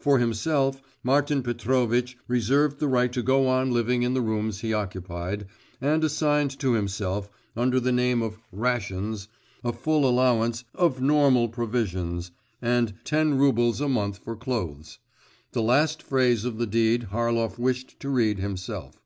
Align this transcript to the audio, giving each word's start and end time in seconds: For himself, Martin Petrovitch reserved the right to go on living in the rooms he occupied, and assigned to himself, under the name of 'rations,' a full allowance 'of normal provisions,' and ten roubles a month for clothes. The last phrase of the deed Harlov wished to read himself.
For 0.00 0.18
himself, 0.18 0.82
Martin 1.04 1.44
Petrovitch 1.44 2.18
reserved 2.26 2.80
the 2.80 2.88
right 2.88 3.12
to 3.12 3.22
go 3.22 3.46
on 3.46 3.70
living 3.70 4.02
in 4.02 4.14
the 4.14 4.20
rooms 4.20 4.58
he 4.58 4.72
occupied, 4.74 5.46
and 5.80 6.02
assigned 6.02 6.58
to 6.58 6.72
himself, 6.72 7.30
under 7.56 7.78
the 7.78 7.92
name 7.92 8.20
of 8.20 8.36
'rations,' 8.50 9.28
a 9.62 9.72
full 9.72 10.04
allowance 10.04 10.64
'of 10.74 11.00
normal 11.00 11.48
provisions,' 11.48 12.32
and 12.60 12.94
ten 13.04 13.38
roubles 13.38 13.80
a 13.80 13.88
month 13.88 14.18
for 14.18 14.34
clothes. 14.34 14.98
The 15.52 15.62
last 15.62 16.02
phrase 16.02 16.44
of 16.44 16.58
the 16.58 16.66
deed 16.66 17.10
Harlov 17.12 17.56
wished 17.56 18.00
to 18.00 18.08
read 18.08 18.40
himself. 18.40 19.00